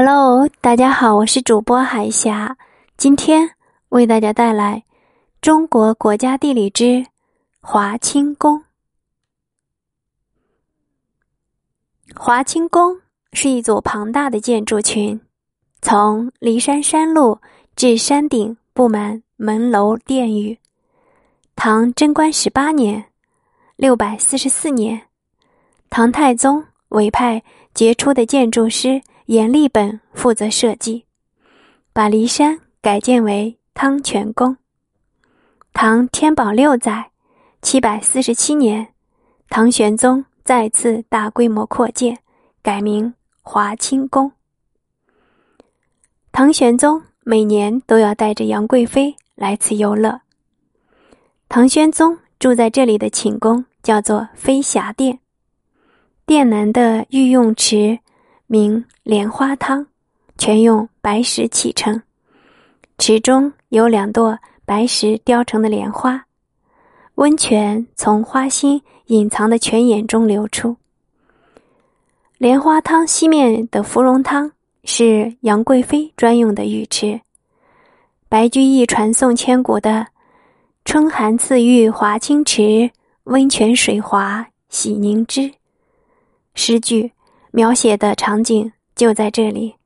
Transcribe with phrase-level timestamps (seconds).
[0.00, 2.56] Hello，大家好，我是主播海霞，
[2.96, 3.50] 今天
[3.88, 4.84] 为大家带来
[5.40, 7.04] 《中国国家地理之
[7.60, 8.60] 华清宫》。
[12.14, 13.00] 华清宫
[13.32, 15.20] 是一座庞大的建筑群，
[15.82, 17.40] 从骊山山路
[17.74, 20.56] 至山顶布满门楼殿宇。
[21.56, 23.04] 唐贞观十八年
[23.74, 25.08] （六百四十四年），
[25.90, 27.42] 唐太宗委派
[27.74, 31.04] 杰出的建筑师阎立本负责设计，
[31.92, 34.56] 把骊山改建为汤泉宫。
[35.74, 37.10] 唐天宝六载
[37.60, 38.88] （七百四十七年），
[39.50, 42.20] 唐玄宗再次大规模扩建，
[42.62, 44.32] 改名华清宫。
[46.32, 50.22] 唐玄宗每年都要带着杨贵妃来此游乐。
[51.50, 55.18] 唐玄宗住在这里的寝宫叫做飞霞殿，
[56.24, 57.98] 殿南的御用池
[58.50, 59.86] 名莲花汤，
[60.38, 62.00] 全用白石砌成，
[62.96, 66.24] 池中有两朵白石雕成的莲花，
[67.16, 70.78] 温泉从花心隐藏的泉眼中流出。
[72.38, 74.50] 莲花汤西面的芙蓉汤
[74.82, 77.20] 是杨贵妃专用的浴池，
[78.30, 80.06] 白居易传颂千古的。
[80.86, 82.90] 春寒赐浴华清池，
[83.24, 85.52] 温泉水滑洗凝脂。
[86.54, 87.12] 诗句
[87.52, 89.77] 描写的场景就在这里。